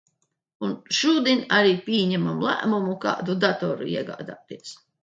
[0.67, 4.79] Un šodien arī pieņemam lēmumu, kādu datoru iegādāties.